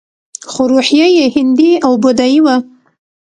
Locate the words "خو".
0.51-0.61